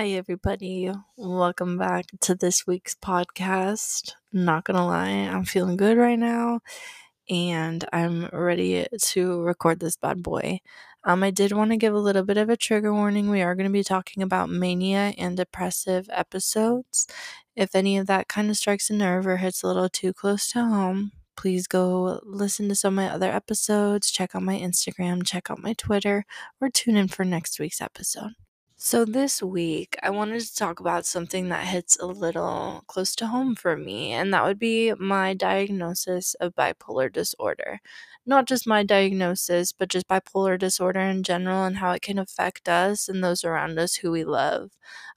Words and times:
Hi, 0.00 0.12
everybody. 0.12 0.90
Welcome 1.18 1.76
back 1.76 2.06
to 2.22 2.34
this 2.34 2.66
week's 2.66 2.94
podcast. 2.94 4.12
Not 4.32 4.64
gonna 4.64 4.86
lie, 4.86 5.10
I'm 5.10 5.44
feeling 5.44 5.76
good 5.76 5.98
right 5.98 6.18
now 6.18 6.60
and 7.28 7.84
I'm 7.92 8.24
ready 8.32 8.86
to 8.98 9.42
record 9.42 9.78
this 9.78 9.98
bad 9.98 10.22
boy. 10.22 10.60
Um, 11.04 11.22
I 11.22 11.30
did 11.30 11.52
want 11.52 11.72
to 11.72 11.76
give 11.76 11.92
a 11.92 11.98
little 11.98 12.22
bit 12.22 12.38
of 12.38 12.48
a 12.48 12.56
trigger 12.56 12.94
warning. 12.94 13.28
We 13.28 13.42
are 13.42 13.54
going 13.54 13.68
to 13.68 13.70
be 13.70 13.84
talking 13.84 14.22
about 14.22 14.48
mania 14.48 15.12
and 15.18 15.36
depressive 15.36 16.08
episodes. 16.10 17.06
If 17.54 17.74
any 17.74 17.98
of 17.98 18.06
that 18.06 18.26
kind 18.26 18.48
of 18.48 18.56
strikes 18.56 18.88
a 18.88 18.94
nerve 18.94 19.26
or 19.26 19.36
hits 19.36 19.62
a 19.62 19.66
little 19.66 19.90
too 19.90 20.14
close 20.14 20.50
to 20.52 20.64
home, 20.64 21.12
please 21.36 21.66
go 21.66 22.20
listen 22.24 22.70
to 22.70 22.74
some 22.74 22.98
of 22.98 23.04
my 23.04 23.10
other 23.10 23.30
episodes, 23.30 24.10
check 24.10 24.34
out 24.34 24.44
my 24.44 24.58
Instagram, 24.58 25.26
check 25.26 25.50
out 25.50 25.62
my 25.62 25.74
Twitter, 25.74 26.24
or 26.58 26.70
tune 26.70 26.96
in 26.96 27.08
for 27.08 27.26
next 27.26 27.60
week's 27.60 27.82
episode. 27.82 28.32
So, 28.82 29.04
this 29.04 29.42
week, 29.42 29.96
I 30.02 30.08
wanted 30.10 30.40
to 30.40 30.54
talk 30.56 30.80
about 30.80 31.04
something 31.06 31.50
that 31.50 31.66
hits 31.66 31.98
a 32.00 32.06
little 32.06 32.82
close 32.86 33.14
to 33.16 33.26
home 33.26 33.54
for 33.54 33.76
me, 33.76 34.10
and 34.12 34.32
that 34.32 34.42
would 34.44 34.58
be 34.58 34.92
my 34.94 35.34
diagnosis 35.34 36.34
of 36.40 36.54
bipolar 36.54 37.12
disorder. 37.12 37.80
Not 38.26 38.46
just 38.48 38.66
my 38.66 38.82
diagnosis, 38.82 39.72
but 39.72 39.90
just 39.90 40.08
bipolar 40.08 40.58
disorder 40.58 41.00
in 41.00 41.22
general 41.22 41.64
and 41.64 41.76
how 41.76 41.92
it 41.92 42.00
can 42.02 42.18
affect 42.18 42.68
us 42.70 43.06
and 43.08 43.22
those 43.22 43.44
around 43.44 43.78
us 43.78 43.96
who 43.96 44.10
we 44.10 44.24
love. 44.24 44.70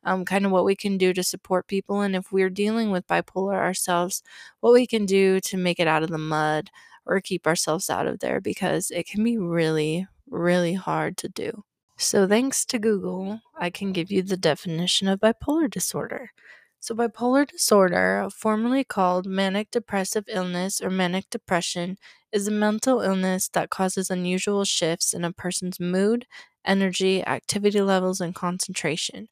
Um, 0.04 0.26
kind 0.26 0.46
of 0.46 0.52
what 0.52 0.66
we 0.66 0.76
can 0.76 0.98
do 0.98 1.14
to 1.14 1.24
support 1.24 1.66
people, 1.68 2.02
and 2.02 2.16
if 2.18 2.32
we're 2.34 2.50
dealing 2.50 2.92
with 2.92 3.08
bipolar 3.08 3.56
ourselves, 3.56 4.22
what 4.60 4.74
we 4.74 4.86
can 4.86 5.06
do 5.06 5.40
to 5.40 5.58
make 5.58 5.80
it 5.80 5.88
out 5.88 6.04
of 6.04 6.10
the 6.10 6.18
mud 6.18 6.70
or 7.06 7.22
keep 7.22 7.48
ourselves 7.48 7.90
out 7.90 8.08
of 8.08 8.20
there 8.20 8.42
because 8.42 8.92
it 8.92 9.08
can 9.08 9.24
be 9.24 9.38
really, 9.38 10.06
really 10.30 10.74
hard 10.74 11.16
to 11.18 11.30
do. 11.30 11.64
So, 11.98 12.28
thanks 12.28 12.66
to 12.66 12.80
Google, 12.80 13.42
I 13.58 13.70
can 13.70 13.94
give 13.94 14.12
you 14.12 14.22
the 14.24 14.38
definition 14.38 15.08
of 15.08 15.20
bipolar 15.20 15.70
disorder. 15.70 16.32
So, 16.80 16.94
bipolar 16.96 17.48
disorder, 17.48 18.28
formerly 18.36 18.84
called 18.84 19.26
manic 19.26 19.72
depressive 19.72 20.26
illness 20.28 20.82
or 20.82 20.90
manic 20.90 21.30
depression, 21.30 21.98
is 22.32 22.48
a 22.48 22.52
mental 22.52 23.02
illness 23.02 23.48
that 23.50 23.70
causes 23.70 24.10
unusual 24.10 24.66
shifts 24.66 25.14
in 25.14 25.24
a 25.24 25.32
person's 25.32 25.80
mood, 25.80 26.26
energy, 26.66 27.26
activity 27.26 27.82
levels, 27.82 28.20
and 28.22 28.36
concentration. 28.36 29.30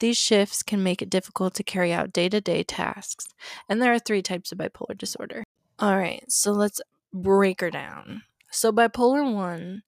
These 0.00 0.16
shifts 0.16 0.62
can 0.62 0.82
make 0.82 1.02
it 1.02 1.10
difficult 1.10 1.54
to 1.54 1.62
carry 1.62 1.92
out 1.92 2.12
day 2.12 2.28
to 2.28 2.40
day 2.40 2.62
tasks. 2.62 3.26
And 3.68 3.80
there 3.82 3.92
are 3.92 3.98
three 3.98 4.22
types 4.22 4.52
of 4.52 4.58
bipolar 4.58 4.96
disorder. 4.96 5.44
All 5.78 5.96
right, 5.98 6.24
so 6.30 6.52
let's 6.52 6.80
break 7.12 7.60
her 7.60 7.70
down. 7.70 8.22
So, 8.50 8.72
bipolar 8.72 9.32
1 9.34 9.82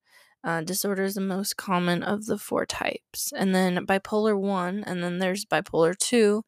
uh, 0.47 0.63
disorder 0.63 1.03
is 1.03 1.17
the 1.17 1.21
most 1.21 1.57
common 1.57 2.05
of 2.05 2.27
the 2.27 2.39
four 2.39 2.65
types. 2.65 3.33
And 3.37 3.55
then 3.55 3.85
bipolar 3.85 4.39
1, 4.39 4.85
and 4.87 5.03
then 5.03 5.19
there's 5.19 5.45
bipolar 5.45 5.99
2. 5.99 6.43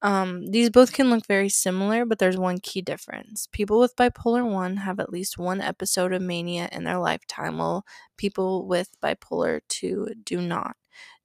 Um, 0.00 0.50
these 0.50 0.70
both 0.70 0.92
can 0.94 1.10
look 1.10 1.26
very 1.26 1.50
similar, 1.50 2.06
but 2.06 2.18
there's 2.18 2.38
one 2.38 2.58
key 2.60 2.80
difference. 2.80 3.48
People 3.52 3.78
with 3.78 3.94
bipolar 3.94 4.50
1 4.50 4.78
have 4.78 4.98
at 4.98 5.12
least 5.12 5.38
one 5.38 5.60
episode 5.60 6.12
of 6.14 6.22
mania 6.22 6.68
in 6.72 6.84
their 6.84 6.98
lifetime, 6.98 7.58
while 7.58 7.84
people 8.16 8.66
with 8.66 8.96
bipolar 9.04 9.60
2 9.68 10.08
do 10.24 10.40
not. 10.40 10.76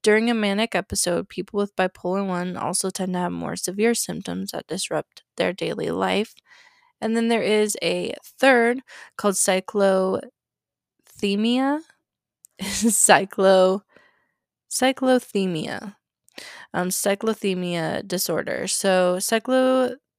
During 0.04 0.30
a 0.30 0.34
manic 0.34 0.76
episode, 0.76 1.30
people 1.30 1.58
with 1.60 1.76
bipolar 1.78 2.28
1 2.28 2.58
also 2.58 2.90
tend 2.90 3.14
to 3.14 3.20
have 3.20 3.32
more 3.32 3.56
severe 3.56 3.94
symptoms 3.94 4.52
that 4.52 4.68
disrupt 4.68 5.24
their 5.38 5.54
daily 5.54 5.92
life. 5.92 6.36
And 7.02 7.16
then 7.16 7.30
there 7.30 7.42
is 7.44 7.78
a 7.82 8.16
third 8.24 8.82
called 9.18 9.36
cyclothymia, 9.36 10.22
cyclo 12.62 13.82
cyclothymia 14.70 15.96
um, 16.74 16.90
cyclothymia 16.90 18.08
disorder. 18.08 18.68
So 18.68 19.18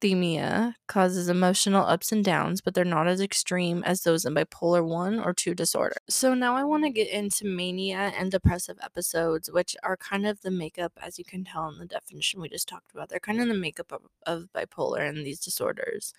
cyclothymia 0.01 0.73
causes 0.87 1.29
emotional 1.29 1.85
ups 1.85 2.11
and 2.11 2.23
downs, 2.23 2.61
but 2.61 2.73
they're 2.73 2.85
not 2.85 3.07
as 3.07 3.21
extreme 3.21 3.83
as 3.83 4.01
those 4.03 4.25
in 4.25 4.33
bipolar 4.33 4.85
1 4.85 5.19
or 5.19 5.33
2 5.33 5.53
disorder. 5.55 5.95
So 6.09 6.33
now 6.33 6.55
I 6.55 6.63
want 6.63 6.83
to 6.83 6.89
get 6.89 7.09
into 7.09 7.45
mania 7.45 8.11
and 8.17 8.31
depressive 8.31 8.77
episodes, 8.81 9.51
which 9.51 9.75
are 9.83 9.97
kind 9.97 10.25
of 10.25 10.41
the 10.41 10.51
makeup, 10.51 10.93
as 11.01 11.17
you 11.19 11.25
can 11.25 11.43
tell 11.43 11.67
in 11.69 11.77
the 11.79 11.85
definition 11.85 12.41
we 12.41 12.49
just 12.49 12.67
talked 12.69 12.91
about. 12.91 13.09
They're 13.09 13.19
kind 13.19 13.41
of 13.41 13.47
the 13.47 13.53
makeup 13.53 13.91
of, 13.91 14.01
of 14.25 14.49
bipolar 14.53 15.07
and 15.07 15.25
these 15.25 15.39
disorders. 15.39 16.13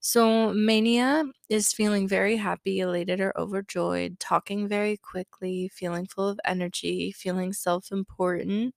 So, 0.00 0.52
mania 0.52 1.24
is 1.48 1.72
feeling 1.72 2.06
very 2.08 2.36
happy, 2.36 2.80
elated, 2.80 3.20
or 3.20 3.32
overjoyed, 3.38 4.20
talking 4.20 4.68
very 4.68 4.96
quickly, 4.96 5.68
feeling 5.68 6.06
full 6.06 6.28
of 6.28 6.40
energy, 6.44 7.12
feeling 7.12 7.52
self 7.52 7.90
important, 7.90 8.74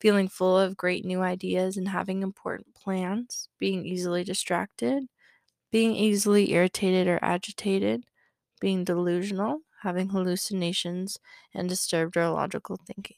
feeling 0.00 0.28
full 0.28 0.58
of 0.58 0.76
great 0.76 1.04
new 1.04 1.20
ideas 1.22 1.76
and 1.76 1.88
having 1.88 2.22
important 2.22 2.74
plans, 2.74 3.48
being 3.58 3.84
easily 3.86 4.24
distracted, 4.24 5.04
being 5.72 5.94
easily 5.96 6.52
irritated 6.52 7.08
or 7.08 7.18
agitated, 7.22 8.04
being 8.60 8.84
delusional, 8.84 9.60
having 9.82 10.10
hallucinations, 10.10 11.18
and 11.54 11.68
disturbed 11.68 12.16
or 12.16 12.22
illogical 12.22 12.76
thinking. 12.86 13.16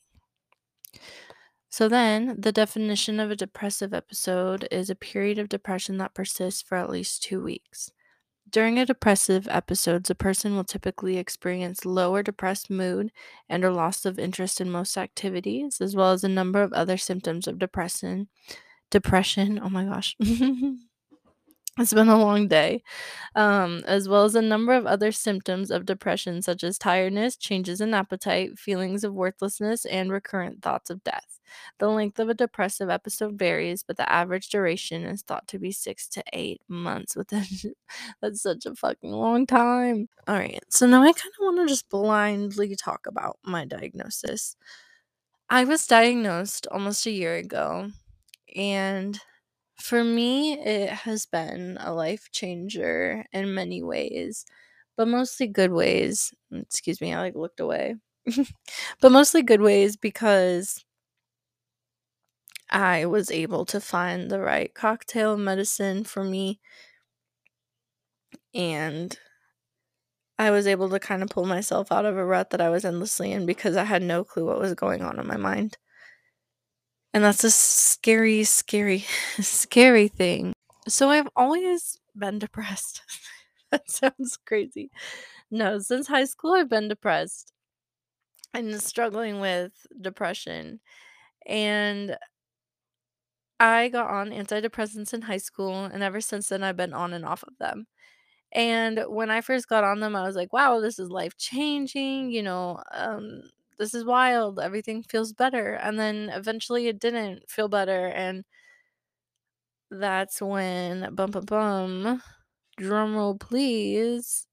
So, 1.70 1.88
then 1.88 2.38
the 2.38 2.52
definition 2.52 3.18
of 3.18 3.30
a 3.30 3.36
depressive 3.36 3.94
episode 3.94 4.68
is 4.70 4.90
a 4.90 4.94
period 4.94 5.38
of 5.38 5.48
depression 5.48 5.96
that 5.96 6.12
persists 6.14 6.60
for 6.60 6.76
at 6.76 6.90
least 6.90 7.22
two 7.22 7.42
weeks. 7.42 7.90
During 8.50 8.78
a 8.78 8.86
depressive 8.86 9.46
episode, 9.48 10.08
a 10.10 10.14
person 10.14 10.54
will 10.56 10.64
typically 10.64 11.16
experience 11.18 11.84
lower 11.84 12.22
depressed 12.22 12.68
mood 12.70 13.10
and 13.48 13.64
or 13.64 13.70
loss 13.72 14.04
of 14.04 14.18
interest 14.18 14.60
in 14.60 14.70
most 14.70 14.96
activities, 14.98 15.80
as 15.80 15.94
well 15.94 16.12
as 16.12 16.24
a 16.24 16.28
number 16.28 16.62
of 16.62 16.72
other 16.72 16.96
symptoms 16.96 17.46
of 17.46 17.58
depression. 17.58 18.28
Depression, 18.90 19.60
oh 19.62 19.70
my 19.70 19.84
gosh. 19.84 20.16
It's 21.78 21.94
been 21.94 22.08
a 22.08 22.18
long 22.18 22.48
day, 22.48 22.82
um, 23.36 23.82
as 23.86 24.08
well 24.08 24.24
as 24.24 24.34
a 24.34 24.42
number 24.42 24.72
of 24.74 24.86
other 24.86 25.12
symptoms 25.12 25.70
of 25.70 25.86
depression, 25.86 26.42
such 26.42 26.64
as 26.64 26.78
tiredness, 26.78 27.36
changes 27.36 27.80
in 27.80 27.94
appetite, 27.94 28.58
feelings 28.58 29.04
of 29.04 29.14
worthlessness, 29.14 29.84
and 29.84 30.10
recurrent 30.10 30.62
thoughts 30.62 30.90
of 30.90 31.04
death. 31.04 31.38
The 31.78 31.88
length 31.88 32.18
of 32.18 32.28
a 32.28 32.34
depressive 32.34 32.90
episode 32.90 33.38
varies, 33.38 33.82
but 33.84 33.96
the 33.96 34.10
average 34.10 34.48
duration 34.48 35.04
is 35.04 35.22
thought 35.22 35.46
to 35.48 35.58
be 35.58 35.70
six 35.72 36.08
to 36.10 36.24
eight 36.32 36.60
months. 36.68 37.14
Within 37.16 37.44
that's 38.22 38.42
such 38.42 38.66
a 38.66 38.74
fucking 38.74 39.12
long 39.12 39.46
time. 39.46 40.08
All 40.26 40.34
right, 40.36 40.62
so 40.70 40.86
now 40.86 41.02
I 41.02 41.12
kind 41.12 41.32
of 41.38 41.44
want 41.44 41.58
to 41.58 41.66
just 41.66 41.88
blindly 41.90 42.74
talk 42.76 43.06
about 43.06 43.38
my 43.44 43.64
diagnosis. 43.64 44.56
I 45.50 45.64
was 45.64 45.86
diagnosed 45.86 46.66
almost 46.70 47.06
a 47.06 47.10
year 47.10 47.36
ago, 47.36 47.90
and 48.56 49.20
for 49.80 50.02
me, 50.04 50.54
it 50.58 50.90
has 50.90 51.26
been 51.26 51.78
a 51.80 51.92
life 51.92 52.28
changer 52.32 53.24
in 53.32 53.54
many 53.54 53.82
ways, 53.82 54.44
but 54.96 55.08
mostly 55.08 55.46
good 55.46 55.72
ways. 55.72 56.32
Mm, 56.52 56.62
excuse 56.62 57.00
me, 57.00 57.14
I 57.14 57.20
like 57.20 57.34
looked 57.36 57.60
away. 57.60 57.96
but 59.00 59.12
mostly 59.12 59.42
good 59.42 59.60
ways 59.60 59.96
because 59.96 60.84
I 62.70 63.04
was 63.04 63.30
able 63.30 63.66
to 63.66 63.78
find 63.78 64.30
the 64.30 64.40
right 64.40 64.72
cocktail 64.72 65.36
medicine 65.36 66.04
for 66.04 66.24
me 66.24 66.60
and 68.54 69.18
I 70.38 70.50
was 70.50 70.66
able 70.66 70.88
to 70.90 70.98
kind 70.98 71.22
of 71.22 71.28
pull 71.28 71.44
myself 71.46 71.92
out 71.92 72.04
of 72.04 72.16
a 72.16 72.24
rut 72.24 72.50
that 72.50 72.60
I 72.60 72.70
was 72.70 72.84
endlessly 72.84 73.30
in 73.30 73.46
because 73.46 73.76
I 73.76 73.84
had 73.84 74.02
no 74.02 74.24
clue 74.24 74.46
what 74.46 74.58
was 74.58 74.74
going 74.74 75.02
on 75.02 75.18
in 75.20 75.26
my 75.28 75.36
mind. 75.36 75.76
And 77.14 77.24
that's 77.24 77.44
a 77.44 77.50
scary, 77.50 78.44
scary, 78.44 79.04
scary 79.40 80.08
thing. 80.08 80.52
So 80.86 81.10
I've 81.10 81.28
always 81.36 81.98
been 82.16 82.38
depressed. 82.38 83.02
that 83.70 83.90
sounds 83.90 84.38
crazy. 84.46 84.90
No, 85.50 85.78
since 85.78 86.08
high 86.08 86.24
school, 86.24 86.54
I've 86.54 86.68
been 86.70 86.88
depressed 86.88 87.52
and 88.54 88.80
struggling 88.82 89.40
with 89.40 89.72
depression. 90.00 90.80
And 91.46 92.16
I 93.60 93.88
got 93.88 94.08
on 94.10 94.30
antidepressants 94.30 95.12
in 95.12 95.22
high 95.22 95.38
school, 95.38 95.84
and 95.84 96.02
ever 96.02 96.20
since 96.20 96.48
then, 96.48 96.62
I've 96.62 96.76
been 96.76 96.92
on 96.94 97.12
and 97.12 97.24
off 97.24 97.42
of 97.42 97.56
them. 97.58 97.86
And 98.52 99.04
when 99.08 99.30
I 99.30 99.40
first 99.42 99.68
got 99.68 99.84
on 99.84 100.00
them, 100.00 100.16
I 100.16 100.22
was 100.24 100.36
like, 100.36 100.52
wow, 100.52 100.80
this 100.80 100.98
is 100.98 101.10
life 101.10 101.36
changing. 101.38 102.30
You 102.30 102.42
know, 102.44 102.82
um, 102.92 103.42
this 103.78 103.94
is 103.94 104.04
wild. 104.04 104.60
Everything 104.60 105.02
feels 105.02 105.32
better. 105.32 105.74
And 105.74 105.98
then 105.98 106.30
eventually 106.30 106.88
it 106.88 106.98
didn't 107.00 107.50
feel 107.50 107.68
better. 107.68 108.06
And 108.08 108.44
that's 109.90 110.40
when, 110.42 111.14
bum, 111.14 111.30
bum, 111.30 111.44
bum, 111.46 112.22
drumroll 112.80 113.40
please, 113.40 114.46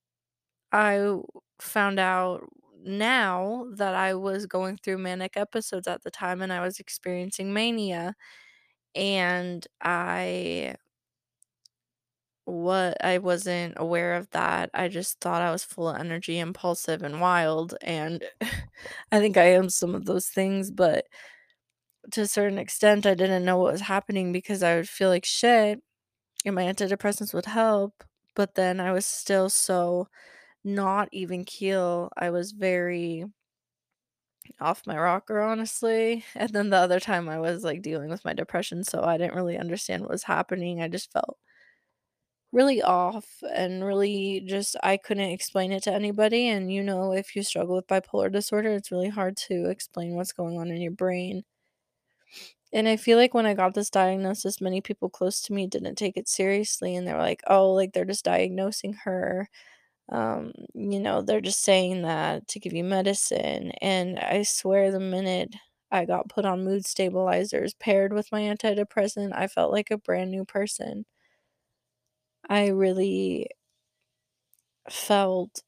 I 0.72 1.16
found 1.62 2.00
out 2.00 2.44
now 2.84 3.68
that 3.76 3.96
I 3.96 4.16
was 4.16 4.48
going 4.48 4.78
through 4.84 5.00
manic 5.00 5.38
episodes 5.38 5.88
at 5.88 6.04
the 6.04 6.12
time 6.12 6.42
and 6.42 6.54
I 6.54 6.62
was 6.62 6.80
experiencing 6.80 7.54
mania. 7.54 8.16
And 8.96 9.68
I 9.82 10.76
what 12.46 13.04
I 13.04 13.18
wasn't 13.20 13.74
aware 13.78 14.16
of 14.16 14.30
that. 14.32 14.70
I 14.74 14.88
just 14.88 15.20
thought 15.22 15.42
I 15.42 15.52
was 15.52 15.64
full 15.64 15.90
of 15.90 16.00
energy, 16.00 16.40
impulsive, 16.40 17.04
and 17.04 17.22
wild. 17.22 17.76
And 17.82 18.24
I 19.12 19.20
think 19.20 19.38
I 19.38 19.46
am 19.54 19.70
some 19.70 19.96
of 19.96 20.06
those 20.06 20.28
things, 20.30 20.72
but 20.72 21.06
to 22.12 22.22
a 22.22 22.28
certain 22.28 22.58
extent, 22.58 23.06
I 23.06 23.14
didn't 23.16 23.46
know 23.46 23.58
what 23.58 23.72
was 23.74 23.82
happening 23.82 24.32
because 24.32 24.62
I 24.64 24.76
would 24.76 24.90
feel 24.90 25.10
like 25.10 25.26
shit 25.26 25.82
and 26.46 26.56
my 26.56 26.64
antidepressants 26.66 27.34
would 27.34 27.48
help. 27.48 28.04
But 28.36 28.56
then 28.56 28.80
I 28.82 28.94
was 28.94 29.06
still 29.06 29.50
so 29.50 30.10
not 30.64 31.10
even 31.14 31.46
keel. 31.46 32.12
I 32.18 32.32
was 32.32 32.52
very 32.54 33.26
off 34.60 34.86
my 34.88 34.98
rocker, 34.98 35.42
honestly. 35.42 36.24
And 36.36 36.52
then 36.52 36.70
the 36.70 36.78
other 36.78 37.00
time 37.00 37.30
I 37.30 37.40
was 37.40 37.64
like 37.64 37.82
dealing 37.82 38.10
with 38.10 38.26
my 38.26 38.34
depression, 38.34 38.84
so 38.84 39.04
I 39.04 39.18
didn't 39.18 39.36
really 39.36 39.58
understand 39.58 40.02
what 40.04 40.12
was 40.12 40.24
happening. 40.24 40.82
I 40.82 40.88
just 40.88 41.12
felt 41.12 41.38
really 42.52 42.82
off 42.82 43.28
and 43.54 43.84
really 43.86 44.42
just 44.48 44.76
I 44.84 44.98
couldn't 44.98 45.30
explain 45.32 45.72
it 45.72 45.84
to 45.84 45.94
anybody. 45.94 46.48
And 46.50 46.72
you 46.72 46.84
know, 46.84 47.14
if 47.14 47.36
you 47.36 47.44
struggle 47.44 47.76
with 47.76 47.88
bipolar 47.88 48.32
disorder, 48.32 48.74
it's 48.74 48.92
really 48.92 49.10
hard 49.10 49.38
to 49.50 49.70
explain 49.70 50.16
what's 50.16 50.34
going 50.34 50.58
on 50.60 50.70
in 50.72 50.82
your 50.82 50.92
brain. 50.92 51.44
And 52.74 52.88
I 52.88 52.98
feel 52.98 53.18
like 53.18 53.34
when 53.34 53.46
I 53.46 53.54
got 53.54 53.74
this 53.74 53.90
diagnosis, 53.90 54.60
many 54.62 54.82
people 54.82 55.10
close 55.10 55.42
to 55.44 55.54
me 55.54 55.68
didn't 55.68 55.96
take 55.96 56.18
it 56.18 56.28
seriously 56.28 56.96
and 56.96 57.08
they 57.08 57.14
were 57.14 57.20
like, 57.20 57.42
oh, 57.48 57.72
like 57.72 57.94
they're 57.94 58.06
just 58.06 58.26
diagnosing 58.26 58.94
her. 59.06 59.50
Um, 60.10 60.54
you 60.76 61.00
know, 61.00 61.22
they're 61.24 61.42
just 61.42 61.62
saying 61.64 62.04
that 62.04 62.48
to 62.50 62.60
give 62.60 62.74
you 62.74 62.84
medicine. 62.86 63.72
And 63.82 64.20
I 64.20 64.44
swear, 64.44 64.92
the 64.92 65.00
minute 65.02 65.56
I 65.92 66.06
got 66.06 66.30
put 66.30 66.46
on 66.46 66.66
mood 66.66 66.86
stabilizers 66.86 67.74
paired 67.76 68.14
with 68.14 68.32
my 68.32 68.42
antidepressant, 68.44 69.34
I 69.36 69.48
felt 69.48 69.72
like 69.74 69.92
a 69.92 69.98
brand 69.98 70.32
new 70.32 70.46
person. 70.46 71.06
I 72.50 72.68
really 72.70 73.50
felt 74.90 75.62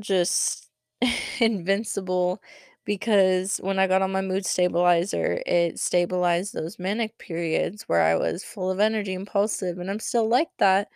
just 0.00 0.68
invincible 1.40 2.40
because 2.84 3.58
when 3.58 3.78
I 3.78 3.86
got 3.86 4.02
on 4.02 4.10
my 4.12 4.20
mood 4.22 4.46
stabilizer, 4.46 5.42
it 5.46 5.78
stabilized 5.78 6.54
those 6.54 6.78
manic 6.78 7.16
periods 7.18 7.82
where 7.88 8.02
I 8.02 8.16
was 8.16 8.42
full 8.42 8.70
of 8.70 8.80
energy, 8.80 9.12
impulsive, 9.14 9.78
and 9.78 9.90
I'm 9.90 10.00
still 10.00 10.28
like 10.28 10.48
that, 10.58 10.88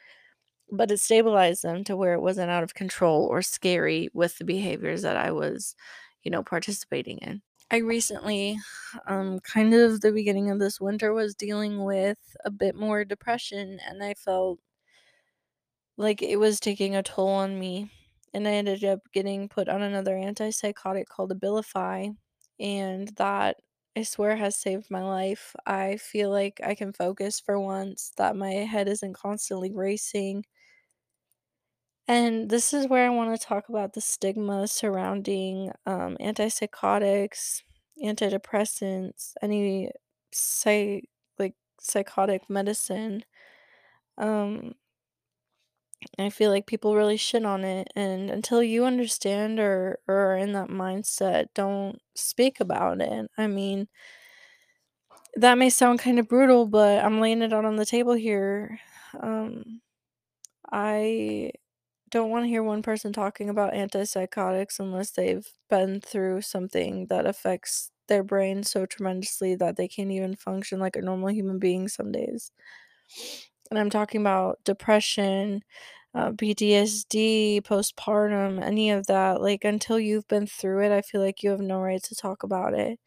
but 0.73 0.91
it 0.93 1.01
stabilized 1.01 1.63
them 1.65 1.85
to 1.85 1.97
where 1.97 2.15
it 2.15 2.23
wasn't 2.23 2.51
out 2.51 2.65
of 2.65 2.75
control 2.75 3.27
or 3.27 3.43
scary 3.43 4.09
with 4.15 4.39
the 4.39 4.45
behaviors 4.45 5.03
that 5.03 5.17
I 5.17 5.33
was, 5.33 5.77
you 6.25 6.31
know, 6.31 6.43
participating 6.45 7.19
in. 7.19 7.43
I 7.71 7.79
recently, 7.79 8.59
um, 9.07 9.41
kind 9.41 9.73
of 9.75 10.01
the 10.01 10.13
beginning 10.13 10.51
of 10.51 10.59
this 10.59 10.81
winter, 10.81 11.13
was 11.13 11.35
dealing 11.35 11.83
with 11.85 12.37
a 12.45 12.51
bit 12.51 12.75
more 12.77 13.05
depression, 13.05 13.81
and 13.87 14.03
I 14.03 14.15
felt 14.15 14.61
like 15.97 16.23
it 16.23 16.37
was 16.37 16.59
taking 16.61 16.97
a 16.97 17.03
toll 17.03 17.29
on 17.29 17.59
me 17.59 17.91
and 18.33 18.49
I 18.49 18.53
ended 18.53 18.83
up 18.85 19.01
getting 19.13 19.49
put 19.49 19.69
on 19.69 19.81
another 19.83 20.15
antipsychotic 20.17 21.07
called 21.07 21.31
Abilify, 21.33 22.17
and 22.59 23.09
that 23.17 23.59
I 23.97 24.03
swear 24.03 24.35
has 24.37 24.57
saved 24.57 24.91
my 24.91 25.03
life. 25.05 25.55
I 25.67 25.99
feel 25.99 26.31
like 26.31 26.61
I 26.65 26.75
can 26.75 26.93
focus 26.93 27.39
for 27.39 27.61
once, 27.61 28.11
that 28.17 28.35
my 28.35 28.51
head 28.51 28.89
isn't 28.89 29.13
constantly 29.15 29.71
racing. 29.73 30.47
And 32.07 32.51
this 32.51 32.75
is 32.75 32.87
where 32.87 33.07
I 33.07 33.15
want 33.15 33.39
to 33.39 33.47
talk 33.47 33.69
about 33.69 33.95
the 33.95 34.01
stigma 34.01 34.69
surrounding 34.69 35.73
um, 35.87 36.17
antipsychotics, 36.21 37.63
antidepressants, 38.03 39.33
any 39.41 39.91
psych 40.33 41.09
like 41.39 41.55
psychotic 41.81 42.51
medicine. 42.51 43.25
Um, 44.19 44.75
I 46.19 46.29
feel 46.31 46.51
like 46.51 46.67
people 46.67 46.95
really 46.95 47.17
shit 47.17 47.45
on 47.45 47.65
it, 47.65 47.89
and 47.97 48.31
until 48.31 48.63
you 48.63 48.85
understand 48.85 49.59
or 49.59 49.99
or 50.07 50.33
are 50.33 50.37
in 50.37 50.53
that 50.53 50.69
mindset, 50.69 51.47
don't 51.55 51.99
speak 52.15 52.61
about 52.61 53.01
it. 53.01 53.31
I 53.39 53.47
mean, 53.47 53.89
that 55.37 55.59
may 55.59 55.71
sound 55.71 55.99
kind 55.99 56.19
of 56.19 56.29
brutal, 56.29 56.67
but 56.67 57.05
I'm 57.05 57.21
laying 57.21 57.43
it 57.43 57.53
out 57.53 57.65
on 57.65 57.77
the 57.77 57.87
table 57.87 58.15
here. 58.15 58.79
Um, 59.21 59.81
I 60.73 61.53
don't 62.15 62.31
want 62.31 62.45
to 62.45 62.49
hear 62.49 62.63
one 62.63 62.83
person 62.83 63.13
talking 63.13 63.49
about 63.51 63.73
antipsychotics 63.75 64.79
unless 64.81 65.11
they've 65.11 65.47
been 65.69 66.01
through 66.01 66.43
something 66.43 67.07
that 67.09 67.27
affects 67.27 67.91
their 68.09 68.23
brain 68.25 68.63
so 68.65 68.87
tremendously 68.87 69.55
that 69.57 69.77
they 69.77 69.89
can't 69.89 70.13
even 70.13 70.37
function 70.37 70.79
like 70.81 70.97
a 70.97 71.03
normal 71.03 71.31
human 71.31 71.59
being 71.59 71.89
some 71.89 72.13
days. 72.13 72.53
And 73.71 73.79
I'm 73.79 73.91
talking 73.91 74.21
about 74.21 74.63
depression, 74.65 75.63
uh, 76.15 76.33
PTSD, 76.39 77.61
postpartum, 77.65 78.63
any 78.63 78.91
of 78.91 79.07
that. 79.07 79.41
Like, 79.41 79.65
until 79.65 79.99
you've 79.99 80.29
been 80.29 80.47
through 80.47 80.85
it, 80.85 80.93
I 80.93 81.03
feel 81.03 81.21
like 81.21 81.43
you 81.43 81.51
have 81.51 81.61
no 81.61 81.81
right 81.81 82.03
to 82.03 82.15
talk 82.15 82.43
about 82.43 82.75
it. 82.75 83.01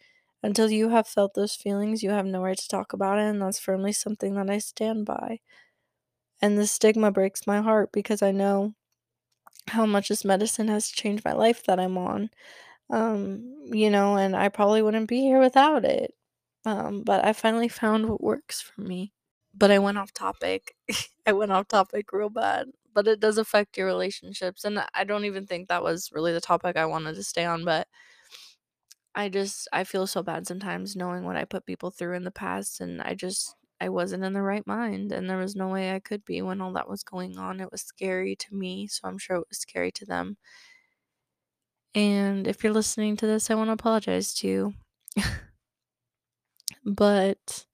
Until 0.44 0.70
you 0.72 0.90
have 0.90 1.08
felt 1.08 1.34
those 1.34 1.56
feelings, 1.56 2.04
you 2.04 2.12
have 2.12 2.26
no 2.26 2.42
right 2.42 2.58
to 2.58 2.68
talk 2.68 2.94
about 2.94 3.20
it. 3.20 3.24
And 3.24 3.42
that's 3.42 3.60
firmly 3.60 3.92
something 3.94 4.36
that 4.36 4.50
I 4.50 4.60
stand 4.60 5.06
by. 5.06 5.40
And 6.42 6.58
the 6.58 6.66
stigma 6.66 7.12
breaks 7.12 7.46
my 7.46 7.62
heart 7.62 7.92
because 7.92 8.24
I 8.24 8.32
know 8.32 8.74
how 9.70 9.86
much 9.86 10.10
this 10.10 10.26
medicine 10.26 10.68
has 10.70 10.88
changed 10.90 11.26
my 11.26 11.34
life 11.34 11.64
that 11.66 11.80
I'm 11.80 11.98
on. 11.98 12.30
Um, 12.90 13.56
you 13.74 13.90
know, 13.90 14.18
and 14.18 14.36
I 14.36 14.50
probably 14.50 14.82
wouldn't 14.82 15.10
be 15.10 15.22
here 15.22 15.40
without 15.42 15.86
it. 15.86 16.14
Um, 16.66 17.04
but 17.04 17.26
I 17.26 17.34
finally 17.34 17.68
found 17.70 18.10
what 18.10 18.24
works 18.24 18.62
for 18.62 18.82
me. 18.82 19.14
But 19.56 19.72
I 19.72 19.80
went 19.80 19.98
off 19.98 20.14
topic. 20.14 20.76
I 21.28 21.34
went 21.34 21.52
off 21.52 21.68
topic 21.68 22.14
real 22.14 22.30
bad. 22.30 22.68
But 22.94 23.08
it 23.08 23.20
does 23.20 23.38
affect 23.38 23.78
your 23.78 23.88
relationships. 23.88 24.66
And 24.66 24.84
I 24.94 25.04
don't 25.06 25.26
even 25.26 25.48
think 25.48 25.70
that 25.70 25.84
was 25.84 26.12
really 26.14 26.34
the 26.34 26.42
topic 26.42 26.78
I 26.78 26.86
wanted 26.88 27.16
to 27.16 27.24
stay 27.24 27.46
on. 27.46 27.66
But 27.66 27.88
I 29.16 29.28
just, 29.28 29.68
I 29.74 29.84
feel 29.84 30.08
so 30.08 30.24
bad 30.24 30.48
sometimes 30.48 30.96
knowing 30.96 31.26
what 31.26 31.36
I 31.36 31.44
put 31.44 31.66
people 31.66 31.92
through 31.92 32.16
in 32.16 32.24
the 32.24 32.32
past. 32.32 32.80
And 32.80 33.02
I 33.02 33.16
just, 33.16 33.56
I 33.80 33.90
wasn't 33.90 34.24
in 34.24 34.34
the 34.34 34.42
right 34.42 34.66
mind. 34.68 35.12
And 35.12 35.30
there 35.30 35.38
was 35.38 35.56
no 35.56 35.70
way 35.70 35.94
I 35.94 36.00
could 36.00 36.26
be 36.26 36.42
when 36.42 36.62
all 36.62 36.74
that 36.74 36.90
was 36.90 37.04
going 37.04 37.38
on. 37.38 37.60
It 37.60 37.72
was 37.72 37.82
scary 37.82 38.36
to 38.38 38.56
me. 38.56 38.88
So 38.88 39.08
I'm 39.08 39.18
sure 39.18 39.38
it 39.38 39.48
was 39.50 39.60
scary 39.60 39.92
to 39.94 40.06
them. 40.06 40.38
And 41.96 42.48
if 42.48 42.64
you're 42.64 42.74
listening 42.74 43.18
to 43.18 43.28
this, 43.28 43.50
I 43.50 43.56
want 43.56 43.70
to 43.70 43.74
apologize 43.74 44.34
to 44.36 44.48
you. 44.48 44.74
but 46.86 47.66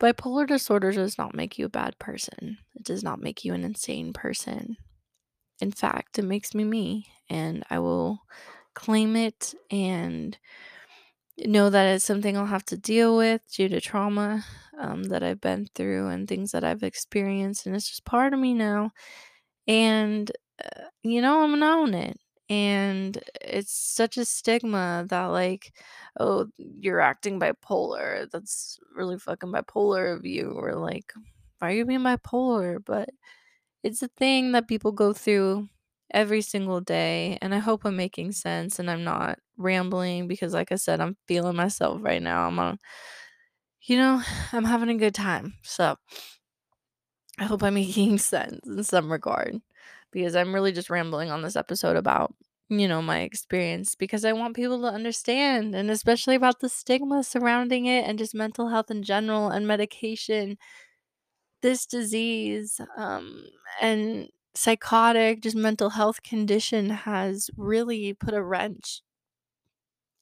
bipolar 0.00 0.46
disorder 0.46 0.92
does 0.92 1.18
not 1.18 1.34
make 1.34 1.58
you 1.58 1.66
a 1.66 1.70
bad 1.70 1.98
person. 1.98 2.58
It 2.74 2.82
does 2.84 3.02
not 3.02 3.20
make 3.20 3.44
you 3.44 3.54
an 3.54 3.64
insane 3.64 4.12
person. 4.12 4.76
In 5.60 5.70
fact, 5.70 6.18
it 6.18 6.24
makes 6.24 6.54
me 6.54 6.64
me, 6.64 7.06
and 7.30 7.64
I 7.70 7.78
will 7.78 8.20
claim 8.74 9.16
it 9.16 9.54
and 9.70 10.36
know 11.38 11.70
that 11.70 11.86
it's 11.94 12.04
something 12.04 12.36
I'll 12.36 12.46
have 12.46 12.64
to 12.66 12.76
deal 12.76 13.16
with 13.16 13.42
due 13.52 13.68
to 13.68 13.80
trauma 13.80 14.44
um, 14.78 15.04
that 15.04 15.22
I've 15.22 15.40
been 15.40 15.66
through 15.74 16.08
and 16.08 16.28
things 16.28 16.52
that 16.52 16.64
I've 16.64 16.82
experienced, 16.82 17.66
and 17.66 17.74
it's 17.76 17.88
just 17.88 18.04
part 18.04 18.32
of 18.34 18.40
me 18.40 18.54
now. 18.54 18.92
And 19.66 20.30
uh, 20.64 20.84
you 21.02 21.20
know, 21.22 21.42
I'm 21.42 21.50
gonna 21.52 21.66
own 21.66 21.94
it 21.94 22.18
and 22.50 23.18
it's 23.40 23.72
such 23.72 24.18
a 24.18 24.24
stigma 24.24 25.06
that 25.08 25.26
like 25.26 25.72
oh 26.20 26.46
you're 26.58 27.00
acting 27.00 27.40
bipolar 27.40 28.30
that's 28.30 28.78
really 28.94 29.18
fucking 29.18 29.50
bipolar 29.50 30.14
of 30.14 30.26
you 30.26 30.50
or 30.50 30.74
like 30.74 31.12
why 31.58 31.70
are 31.70 31.74
you 31.74 31.86
being 31.86 32.00
bipolar 32.00 32.84
but 32.84 33.08
it's 33.82 34.02
a 34.02 34.08
thing 34.08 34.52
that 34.52 34.68
people 34.68 34.92
go 34.92 35.12
through 35.12 35.68
every 36.12 36.42
single 36.42 36.80
day 36.80 37.38
and 37.42 37.54
i 37.54 37.58
hope 37.58 37.84
i'm 37.84 37.96
making 37.96 38.32
sense 38.32 38.78
and 38.78 38.90
i'm 38.90 39.04
not 39.04 39.38
rambling 39.56 40.28
because 40.28 40.52
like 40.54 40.72
i 40.72 40.76
said 40.76 41.00
i'm 41.00 41.16
feeling 41.26 41.56
myself 41.56 42.00
right 42.02 42.22
now 42.22 42.46
i'm 42.46 42.58
on 42.58 42.78
you 43.82 43.96
know 43.96 44.22
i'm 44.52 44.64
having 44.64 44.88
a 44.90 44.96
good 44.98 45.14
time 45.14 45.54
so 45.62 45.96
i 47.38 47.44
hope 47.44 47.62
i'm 47.62 47.74
making 47.82 48.18
sense 48.18 48.66
in 48.66 48.82
some 48.84 49.10
regard 49.10 49.60
because 50.12 50.36
I'm 50.36 50.54
really 50.54 50.72
just 50.72 50.90
rambling 50.90 51.30
on 51.30 51.42
this 51.42 51.56
episode 51.58 51.98
about, 51.98 52.34
you 52.70 52.88
know, 52.88 53.02
my 53.02 53.20
experience 53.20 53.96
because 53.96 54.24
I 54.24 54.32
want 54.32 54.56
people 54.56 54.80
to 54.82 54.88
understand 54.88 55.76
and 55.76 55.90
especially 55.92 56.36
about 56.36 56.60
the 56.60 56.70
stigma 56.70 57.24
surrounding 57.24 57.86
it 57.86 58.06
and 58.08 58.18
just 58.18 58.34
mental 58.34 58.70
health 58.70 58.90
in 58.90 59.04
general 59.04 59.50
and 59.50 59.68
medication. 59.68 60.58
This 61.62 61.86
disease 61.86 62.80
um, 62.96 63.44
and 63.80 64.28
psychotic, 64.54 65.40
just 65.40 65.56
mental 65.56 65.90
health 65.90 66.22
condition 66.22 66.90
has 66.90 67.50
really 67.56 68.12
put 68.14 68.34
a 68.34 68.42
wrench 68.42 69.02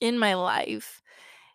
in 0.02 0.18
my 0.18 0.35
life. 0.35 1.00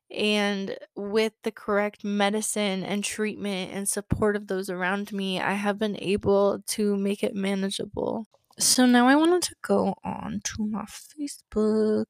And 0.09 0.77
with 0.95 1.33
the 1.43 1.51
correct 1.51 2.05
medicine 2.05 2.83
and 2.83 3.03
treatment 3.03 3.73
and 3.73 3.89
support 3.89 4.37
of 4.37 4.47
those 4.47 4.69
around 4.69 5.11
me, 5.11 5.41
I 5.41 5.53
have 5.53 5.77
been 5.77 5.97
able 6.01 6.63
to 6.67 6.95
make 6.95 7.23
it 7.23 7.35
manageable. 7.35 8.25
So 8.57 8.85
now 8.85 9.05
I 9.07 9.15
wanted 9.15 9.43
to 9.43 9.55
go 9.61 9.95
on 10.05 10.39
to 10.45 10.65
my 10.65 10.85
Facebook. 10.85 12.05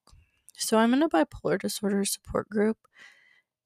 So 0.55 0.77
I'm 0.77 0.93
in 0.93 1.01
a 1.01 1.09
bipolar 1.09 1.59
disorder 1.59 2.05
support 2.05 2.49
group, 2.49 2.77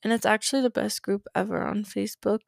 and 0.01 0.13
it's 0.13 0.25
actually 0.25 0.61
the 0.61 0.69
best 0.69 1.01
group 1.01 1.27
ever 1.35 1.61
on 1.63 1.83
Facebook. 1.83 2.39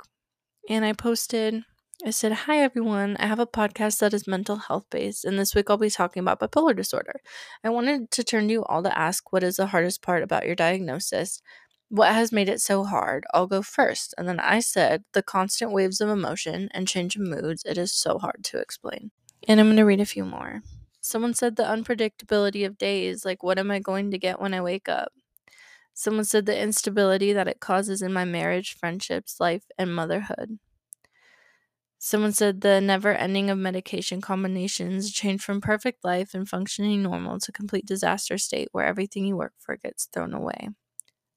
And 0.70 0.86
I 0.86 0.94
posted, 0.94 1.64
I 2.06 2.10
said, 2.10 2.32
Hi 2.34 2.60
everyone, 2.60 3.16
I 3.18 3.28
have 3.28 3.40
a 3.40 3.48
podcast 3.48 4.00
that 4.00 4.14
is 4.14 4.28
mental 4.28 4.58
health 4.58 4.86
based, 4.90 5.24
and 5.26 5.40
this 5.40 5.56
week 5.56 5.70
I'll 5.70 5.78
be 5.78 5.90
talking 5.90 6.22
about 6.22 6.40
bipolar 6.40 6.76
disorder. 6.76 7.22
I 7.64 7.70
wanted 7.70 8.12
to 8.12 8.24
turn 8.24 8.48
to 8.48 8.54
you 8.54 8.64
all 8.66 8.84
to 8.84 8.98
ask 8.98 9.32
what 9.32 9.44
is 9.44 9.56
the 9.56 9.68
hardest 9.68 10.02
part 10.02 10.22
about 10.24 10.46
your 10.46 10.56
diagnosis 10.56 11.42
What 11.90 12.14
has 12.16 12.34
made 12.34 12.50
it 12.50 12.62
so 12.62 12.86
hard? 12.86 13.26
I'll 13.36 13.48
go 13.48 13.64
first. 13.64 14.16
And 14.20 14.28
then 14.30 14.42
I 14.42 14.62
said, 14.62 15.06
the 15.14 15.24
constant 15.24 15.74
waves 15.74 16.02
of 16.02 16.10
emotion 16.10 16.70
and 16.74 16.90
change 16.90 17.16
of 17.18 17.24
moods, 17.24 17.64
it 17.66 17.78
is 17.80 17.94
so 17.94 18.20
hard 18.20 18.44
to 18.46 18.60
explain. 18.60 19.12
And 19.48 19.62
I'm 19.62 19.68
going 19.68 19.78
to 19.78 19.84
read 19.86 20.02
a 20.02 20.08
few 20.08 20.26
more. 20.26 20.64
Someone 21.02 21.36
said 21.36 21.58
the 21.58 21.64
unpredictability 21.66 22.66
of 22.68 22.80
days, 22.80 23.26
like 23.26 23.44
what 23.44 23.60
am 23.60 23.72
I 23.72 23.80
going 23.80 24.12
to 24.12 24.20
get 24.20 24.42
when 24.42 24.56
I 24.56 24.62
wake 24.62 24.90
up? 24.90 25.14
Someone 25.94 26.26
said 26.26 26.46
the 26.48 26.60
instability 26.60 27.34
that 27.34 27.48
it 27.50 27.60
causes 27.62 28.02
in 28.04 28.14
my 28.14 28.26
marriage, 28.26 28.76
friendships, 28.80 29.40
life, 29.40 29.66
and 29.78 29.96
motherhood. 29.96 30.60
Someone 32.06 32.34
said 32.34 32.60
the 32.60 32.82
never 32.82 33.14
ending 33.14 33.50
of 33.50 33.58
medication 33.58 34.20
combinations 34.20 35.10
change 35.10 35.42
from 35.42 35.62
perfect 35.62 36.04
life 36.04 36.34
and 36.34 36.50
functioning 36.50 37.02
normal 37.02 37.40
to 37.40 37.50
complete 37.50 37.86
disaster 37.86 38.38
state 38.38 38.68
where 38.74 38.86
everything 38.86 39.26
you 39.26 39.38
work 39.38 39.54
for 39.58 39.78
gets 39.78 40.04
thrown 40.08 40.34
away. 40.34 40.68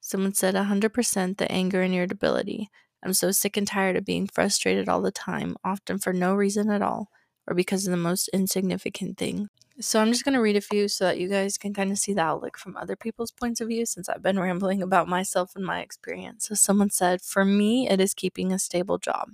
Someone 0.00 0.34
said 0.34 0.56
100% 0.56 1.38
the 1.38 1.52
anger 1.52 1.82
and 1.82 1.94
irritability. 1.94 2.68
I'm 3.00 3.14
so 3.14 3.30
sick 3.30 3.56
and 3.56 3.64
tired 3.64 3.94
of 3.94 4.04
being 4.04 4.26
frustrated 4.26 4.88
all 4.88 5.00
the 5.00 5.12
time, 5.12 5.54
often 5.62 5.98
for 5.98 6.12
no 6.12 6.34
reason 6.34 6.68
at 6.68 6.82
all, 6.82 7.10
or 7.46 7.54
because 7.54 7.86
of 7.86 7.92
the 7.92 7.96
most 7.96 8.26
insignificant 8.32 9.18
thing. 9.18 9.48
So 9.78 10.00
I'm 10.00 10.10
just 10.10 10.24
going 10.24 10.34
to 10.34 10.40
read 10.40 10.56
a 10.56 10.60
few 10.60 10.88
so 10.88 11.04
that 11.04 11.20
you 11.20 11.28
guys 11.28 11.58
can 11.58 11.74
kind 11.74 11.92
of 11.92 11.98
see 11.98 12.12
the 12.12 12.22
outlook 12.22 12.58
from 12.58 12.76
other 12.76 12.96
people's 12.96 13.30
points 13.30 13.60
of 13.60 13.68
view 13.68 13.86
since 13.86 14.08
I've 14.08 14.20
been 14.20 14.40
rambling 14.40 14.82
about 14.82 15.06
myself 15.06 15.54
and 15.54 15.64
my 15.64 15.78
experience. 15.78 16.48
So 16.48 16.56
someone 16.56 16.90
said, 16.90 17.22
For 17.22 17.44
me, 17.44 17.88
it 17.88 18.00
is 18.00 18.14
keeping 18.14 18.52
a 18.52 18.58
stable 18.58 18.98
job. 18.98 19.28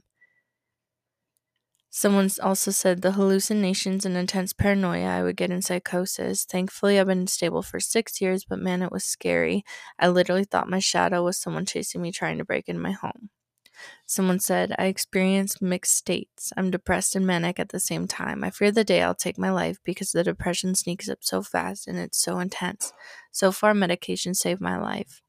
Someone 1.94 2.28
also 2.42 2.70
said 2.72 3.02
the 3.02 3.12
hallucinations 3.12 4.04
and 4.06 4.16
intense 4.16 4.52
paranoia 4.52 5.06
I 5.06 5.22
would 5.22 5.36
get 5.36 5.50
in 5.52 5.62
psychosis. 5.62 6.44
Thankfully, 6.44 6.98
I've 6.98 7.06
been 7.06 7.26
stable 7.28 7.62
for 7.62 7.78
six 7.80 8.20
years, 8.20 8.44
but 8.44 8.58
man, 8.58 8.82
it 8.82 8.90
was 8.90 9.04
scary. 9.04 9.62
I 9.98 10.08
literally 10.08 10.44
thought 10.44 10.68
my 10.70 10.78
shadow 10.80 11.22
was 11.22 11.36
someone 11.36 11.66
chasing 11.66 12.02
me 12.02 12.10
trying 12.10 12.38
to 12.38 12.44
break 12.44 12.68
into 12.68 12.80
my 12.80 12.92
home. 12.92 13.30
Someone 14.06 14.40
said, 14.40 14.74
I 14.78 14.86
experience 14.86 15.62
mixed 15.62 15.96
states. 15.96 16.52
I'm 16.56 16.70
depressed 16.70 17.16
and 17.16 17.26
manic 17.26 17.58
at 17.60 17.70
the 17.70 17.80
same 17.80 18.08
time. 18.08 18.44
I 18.44 18.50
fear 18.50 18.72
the 18.72 18.84
day 18.84 19.02
I'll 19.02 19.14
take 19.14 19.38
my 19.38 19.50
life 19.50 19.78
because 19.84 20.12
the 20.12 20.24
depression 20.24 20.74
sneaks 20.76 21.08
up 21.08 21.18
so 21.22 21.42
fast 21.42 21.88
and 21.88 21.98
it's 21.98 22.18
so 22.18 22.38
intense. 22.40 22.92
So 23.32 23.52
far, 23.52 23.74
medication 23.74 24.34
saved 24.34 24.60
my 24.60 24.78
life. 24.78 25.22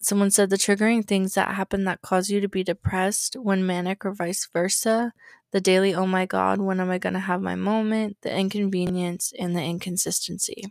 Someone 0.00 0.30
said 0.30 0.50
the 0.50 0.56
triggering 0.56 1.04
things 1.04 1.34
that 1.34 1.54
happen 1.54 1.84
that 1.84 2.02
cause 2.02 2.30
you 2.30 2.40
to 2.40 2.48
be 2.48 2.62
depressed 2.62 3.34
when 3.34 3.66
manic 3.66 4.04
or 4.04 4.12
vice 4.12 4.48
versa, 4.52 5.12
the 5.50 5.60
daily 5.60 5.94
oh 5.94 6.06
my 6.06 6.26
god, 6.26 6.60
when 6.60 6.80
am 6.80 6.90
I 6.90 6.98
going 6.98 7.14
to 7.14 7.20
have 7.20 7.42
my 7.42 7.54
moment, 7.54 8.16
the 8.22 8.34
inconvenience, 8.34 9.32
and 9.38 9.56
the 9.56 9.62
inconsistency. 9.62 10.64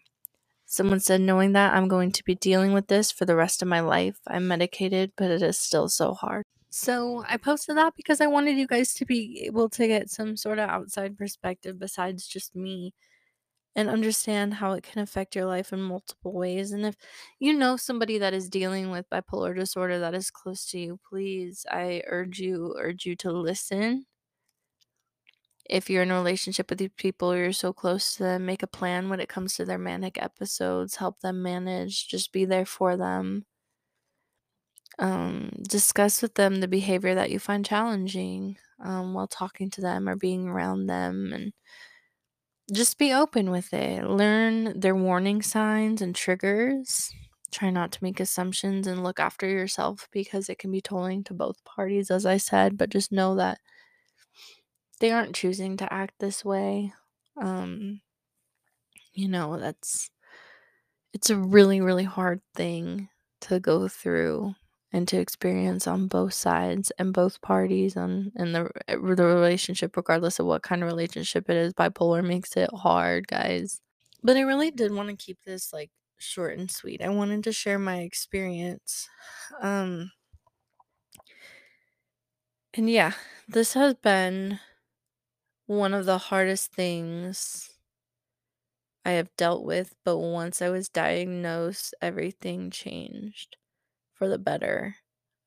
Someone 0.65 0.99
said, 0.99 1.21
knowing 1.21 1.53
that 1.53 1.73
I'm 1.73 1.87
going 1.87 2.11
to 2.11 2.23
be 2.23 2.35
dealing 2.35 2.73
with 2.73 2.87
this 2.87 3.11
for 3.11 3.25
the 3.25 3.35
rest 3.35 3.61
of 3.61 3.67
my 3.67 3.79
life, 3.79 4.19
I'm 4.27 4.47
medicated, 4.47 5.13
but 5.15 5.31
it 5.31 5.41
is 5.41 5.57
still 5.57 5.87
so 5.87 6.13
hard. 6.13 6.43
So 6.69 7.23
I 7.27 7.37
posted 7.37 7.77
that 7.77 7.95
because 7.95 8.21
I 8.21 8.27
wanted 8.27 8.57
you 8.57 8.67
guys 8.67 8.93
to 8.95 9.05
be 9.05 9.43
able 9.45 9.69
to 9.69 9.87
get 9.87 10.09
some 10.09 10.35
sort 10.35 10.59
of 10.59 10.69
outside 10.69 11.17
perspective 11.17 11.79
besides 11.79 12.27
just 12.27 12.55
me 12.55 12.93
and 13.77 13.89
understand 13.89 14.55
how 14.55 14.73
it 14.73 14.83
can 14.83 15.01
affect 15.01 15.37
your 15.37 15.45
life 15.45 15.73
in 15.73 15.81
multiple 15.81 16.33
ways. 16.33 16.73
And 16.73 16.85
if 16.85 16.97
you 17.39 17.53
know 17.53 17.77
somebody 17.77 18.19
that 18.19 18.33
is 18.35 18.49
dealing 18.49 18.91
with 18.91 19.09
bipolar 19.11 19.55
disorder 19.55 19.99
that 19.99 20.15
is 20.15 20.31
close 20.31 20.65
to 20.71 20.79
you, 20.79 20.99
please, 21.09 21.65
I 21.71 22.03
urge 22.07 22.39
you, 22.39 22.75
urge 22.79 23.05
you 23.07 23.15
to 23.17 23.31
listen. 23.33 24.07
If 25.69 25.89
you're 25.89 26.03
in 26.03 26.11
a 26.11 26.15
relationship 26.15 26.69
with 26.69 26.79
these 26.79 26.91
people 26.97 27.31
or 27.31 27.37
you're 27.37 27.53
so 27.53 27.71
close 27.73 28.15
to 28.15 28.23
them, 28.23 28.45
make 28.45 28.63
a 28.63 28.67
plan 28.67 29.07
when 29.09 29.19
it 29.19 29.29
comes 29.29 29.55
to 29.55 29.65
their 29.65 29.77
manic 29.77 30.21
episodes, 30.21 30.95
help 30.97 31.19
them 31.21 31.41
manage, 31.43 32.07
just 32.07 32.31
be 32.33 32.43
there 32.45 32.65
for 32.65 32.97
them. 32.97 33.45
Um, 34.99 35.51
discuss 35.69 36.21
with 36.23 36.33
them 36.35 36.59
the 36.59 36.67
behavior 36.67 37.13
that 37.15 37.29
you 37.29 37.37
find 37.39 37.63
challenging 37.65 38.57
um, 38.79 39.13
while 39.13 39.27
talking 39.27 39.69
to 39.71 39.81
them 39.81 40.09
or 40.09 40.15
being 40.15 40.47
around 40.47 40.87
them 40.87 41.33
and 41.33 41.53
just 42.71 42.97
be 42.97 43.13
open 43.13 43.49
with 43.49 43.73
it. 43.73 44.03
Learn 44.05 44.79
their 44.79 44.95
warning 44.95 45.41
signs 45.41 46.01
and 46.01 46.15
triggers. 46.15 47.11
Try 47.51 47.69
not 47.69 47.91
to 47.93 48.03
make 48.03 48.19
assumptions 48.19 48.87
and 48.87 49.03
look 49.03 49.19
after 49.19 49.47
yourself 49.47 50.07
because 50.11 50.49
it 50.49 50.59
can 50.59 50.71
be 50.71 50.81
tolling 50.81 51.23
to 51.25 51.33
both 51.33 51.63
parties, 51.63 52.11
as 52.11 52.25
I 52.25 52.37
said. 52.37 52.77
But 52.77 52.89
just 52.89 53.11
know 53.11 53.35
that 53.35 53.59
they 54.99 55.11
aren't 55.11 55.35
choosing 55.35 55.77
to 55.77 55.93
act 55.93 56.15
this 56.19 56.43
way. 56.43 56.93
Um, 57.41 58.01
you 59.13 59.27
know, 59.27 59.57
that's 59.57 60.09
it's 61.13 61.29
a 61.29 61.37
really, 61.37 61.81
really 61.81 62.03
hard 62.03 62.41
thing 62.53 63.09
to 63.41 63.59
go 63.59 63.87
through 63.87 64.53
and 64.93 65.07
to 65.09 65.17
experience 65.19 65.87
on 65.87 66.07
both 66.07 66.33
sides 66.33 66.91
and 66.99 67.13
both 67.13 67.41
parties 67.41 67.95
and 67.95 68.31
the 68.35 68.71
eh, 68.87 68.95
the 68.95 69.25
relationship 69.25 69.97
regardless 69.97 70.39
of 70.39 70.45
what 70.45 70.63
kind 70.63 70.83
of 70.83 70.87
relationship 70.87 71.49
it 71.49 71.57
is 71.57 71.73
bipolar 71.73 72.25
makes 72.25 72.55
it 72.57 72.69
hard 72.73 73.27
guys. 73.27 73.81
But 74.23 74.37
i 74.37 74.41
really 74.41 74.71
did 74.71 74.93
want 74.93 75.09
to 75.09 75.15
keep 75.15 75.39
this 75.45 75.73
like 75.73 75.91
short 76.19 76.57
and 76.57 76.69
sweet. 76.71 77.01
I 77.01 77.09
wanted 77.09 77.43
to 77.45 77.51
share 77.53 77.79
my 77.79 77.99
experience 77.99 79.09
um 79.61 80.11
and 82.73 82.89
yeah 82.89 83.13
this 83.47 83.73
has 83.73 83.93
been 83.95 84.59
one 85.67 85.93
of 85.93 86.05
the 86.05 86.17
hardest 86.17 86.73
things 86.73 87.69
I 89.05 89.11
have 89.11 89.35
dealt 89.37 89.63
with, 89.63 89.95
but 90.03 90.17
once 90.19 90.61
I 90.61 90.69
was 90.69 90.87
diagnosed, 90.89 91.95
everything 92.01 92.69
changed 92.69 93.57
for 94.17 94.27
the 94.27 94.39
better. 94.39 94.97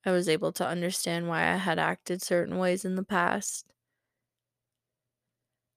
I 0.05 0.11
was 0.11 0.29
able 0.29 0.51
to 0.53 0.67
understand 0.67 1.27
why 1.27 1.41
I 1.51 1.57
had 1.57 1.79
acted 1.79 2.21
certain 2.21 2.57
ways 2.57 2.85
in 2.85 2.95
the 2.95 3.03
past, 3.03 3.71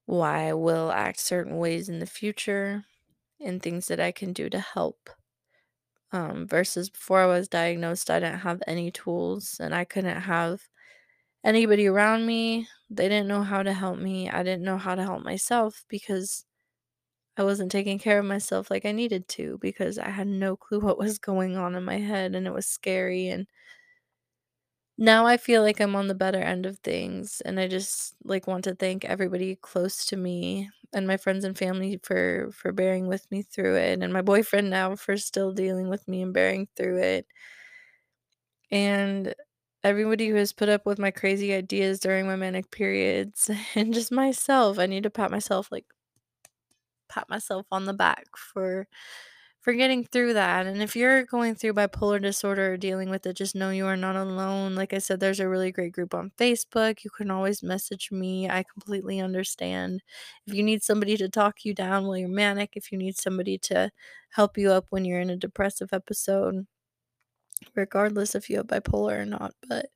why 0.07 0.49
I 0.49 0.55
will 0.55 0.91
act 0.91 1.21
certain 1.21 1.59
ways 1.59 1.89
in 1.91 1.99
the 1.99 2.07
future, 2.07 2.87
and 3.41 3.63
things 3.63 3.89
that 3.89 4.01
I 4.01 4.13
can 4.13 4.33
do 4.33 4.51
to 4.51 4.61
help. 4.61 5.11
Um, 6.13 6.47
versus 6.47 6.91
before 6.91 7.21
I 7.21 7.27
was 7.27 7.49
diagnosed, 7.49 8.11
I 8.11 8.21
didn't 8.21 8.41
have 8.41 8.63
any 8.67 8.91
tools 8.93 9.57
and 9.61 9.75
I 9.75 9.85
couldn't 9.85 10.21
have 10.23 10.69
anybody 11.45 11.87
around 11.87 12.27
me. 12.27 12.69
They 12.91 13.09
didn't 13.09 13.29
know 13.29 13.43
how 13.43 13.63
to 13.63 13.73
help 13.75 13.99
me. 13.99 14.31
I 14.31 14.43
didn't 14.45 14.65
know 14.65 14.79
how 14.79 14.95
to 14.97 15.03
help 15.05 15.23
myself 15.25 15.85
because 15.89 16.47
I 17.37 17.45
wasn't 17.45 17.73
taking 17.73 17.99
care 17.99 18.19
of 18.19 18.25
myself 18.27 18.71
like 18.71 18.85
I 18.85 18.93
needed 18.93 19.29
to 19.31 19.59
because 19.61 19.99
I 19.99 20.11
had 20.11 20.27
no 20.29 20.57
clue 20.57 20.81
what 20.81 20.99
was 20.99 21.19
going 21.19 21.57
on 21.57 21.75
in 21.75 21.85
my 21.85 21.99
head 21.99 22.35
and 22.35 22.47
it 22.47 22.53
was 22.55 22.67
scary 22.67 23.29
and 23.29 23.47
now 24.97 25.27
I 25.27 25.37
feel 25.37 25.63
like 25.63 25.81
I'm 25.81 25.97
on 25.97 26.07
the 26.09 26.15
better 26.15 26.39
end 26.41 26.67
of 26.67 26.79
things 26.79 27.41
and 27.45 27.59
I 27.59 27.67
just 27.69 28.15
like 28.25 28.47
want 28.47 28.65
to 28.65 28.75
thank 28.75 29.05
everybody 29.05 29.57
close 29.57 30.05
to 30.07 30.17
me 30.17 30.71
and 30.93 31.07
my 31.07 31.17
friends 31.17 31.45
and 31.45 31.59
family 31.59 31.99
for 32.05 32.51
for 32.53 32.71
bearing 32.73 33.09
with 33.09 33.29
me 33.31 33.43
through 33.43 33.77
it 33.77 34.01
and 34.03 34.13
my 34.13 34.23
boyfriend 34.23 34.71
now 34.71 34.95
for 34.97 35.17
still 35.17 35.53
dealing 35.53 35.89
with 35.91 36.07
me 36.07 36.23
and 36.23 36.33
bearing 36.33 36.69
through 36.77 36.99
it. 37.03 37.27
And 38.71 39.35
everybody 39.83 40.29
who 40.29 40.37
has 40.37 40.53
put 40.53 40.69
up 40.69 40.87
with 40.87 40.99
my 40.99 41.11
crazy 41.11 41.53
ideas 41.55 42.01
during 42.01 42.27
my 42.27 42.37
manic 42.37 42.71
periods 42.71 43.51
and 43.75 43.95
just 43.95 44.13
myself. 44.13 44.79
I 44.79 44.87
need 44.87 45.03
to 45.05 45.11
pat 45.11 45.31
myself 45.31 45.71
like 45.71 45.87
pat 47.15 47.29
myself 47.29 47.67
on 47.73 47.85
the 47.87 47.95
back 47.95 48.27
for 48.37 48.89
for 49.61 49.73
getting 49.73 50.05
through 50.05 50.35
that. 50.35 50.67
And 50.67 50.83
if 50.83 50.95
you're 50.95 51.25
going 51.25 51.55
through 51.55 51.73
bipolar 51.75 52.21
disorder 52.21 52.75
or 52.75 52.77
dealing 52.77 53.09
with 53.11 53.25
it, 53.27 53.35
just 53.37 53.55
know 53.55 53.71
you 53.71 53.87
are 53.87 53.97
not 53.97 54.15
alone. 54.17 54.75
Like 54.75 54.93
I 54.93 54.99
said, 54.99 55.21
there's 55.21 55.41
a 55.41 55.49
really 55.49 55.73
great 55.73 55.93
group 55.93 56.15
on 56.15 56.33
Facebook. 56.39 57.03
You 57.03 57.11
can 57.11 57.31
always 57.31 57.63
message 57.63 58.11
me. 58.13 58.49
I 58.51 58.63
completely 58.63 59.21
understand. 59.21 60.03
If 60.47 60.53
you 60.55 60.63
need 60.63 60.83
somebody 60.83 61.17
to 61.17 61.31
talk 61.31 61.65
you 61.65 61.75
down 61.75 62.07
while 62.07 62.19
you're 62.19 62.29
manic, 62.29 62.73
if 62.77 62.93
you 62.93 62.99
need 62.99 63.17
somebody 63.17 63.57
to 63.59 63.91
help 64.31 64.59
you 64.59 64.71
up 64.71 64.87
when 64.91 65.05
you're 65.07 65.21
in 65.21 65.31
a 65.31 65.37
depressive 65.37 65.95
episode, 65.95 66.67
regardless 67.75 68.35
if 68.35 68.49
you 68.51 68.59
have 68.59 68.67
bipolar 68.67 69.21
or 69.21 69.25
not, 69.25 69.55
but 69.69 69.87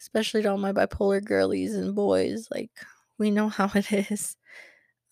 especially 0.00 0.42
to 0.42 0.50
all 0.50 0.58
my 0.58 0.72
bipolar 0.72 1.24
girlies 1.24 1.74
and 1.74 1.94
boys, 1.94 2.48
like 2.50 2.70
we 3.18 3.30
know 3.30 3.48
how 3.48 3.70
it 3.76 4.10
is 4.12 4.36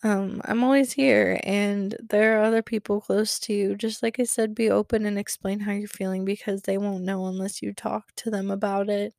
um, 0.04 0.40
I'm 0.44 0.62
always 0.62 0.92
here, 0.92 1.40
and 1.42 1.96
there 2.08 2.38
are 2.38 2.44
other 2.44 2.62
people 2.62 3.00
close 3.00 3.38
to 3.40 3.52
you. 3.52 3.74
Just 3.74 4.02
like 4.02 4.20
I 4.20 4.24
said, 4.24 4.54
be 4.54 4.70
open 4.70 5.04
and 5.06 5.18
explain 5.18 5.58
how 5.60 5.72
you're 5.72 5.88
feeling 5.88 6.24
because 6.24 6.62
they 6.62 6.78
won't 6.78 7.02
know 7.04 7.26
unless 7.26 7.62
you 7.62 7.72
talk 7.72 8.12
to 8.16 8.30
them 8.30 8.50
about 8.50 8.88
it 8.88 9.12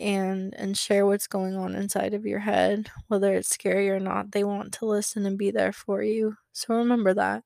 and 0.00 0.54
and 0.56 0.76
share 0.76 1.06
what's 1.06 1.26
going 1.26 1.56
on 1.56 1.74
inside 1.74 2.14
of 2.14 2.26
your 2.26 2.40
head. 2.40 2.90
Whether 3.08 3.34
it's 3.34 3.48
scary 3.50 3.90
or 3.90 4.00
not 4.00 4.32
they 4.32 4.44
want 4.44 4.72
to 4.74 4.86
listen 4.86 5.26
and 5.26 5.38
be 5.38 5.50
there 5.50 5.72
for 5.72 6.02
you. 6.02 6.36
So 6.52 6.74
remember 6.76 7.14
that. 7.14 7.44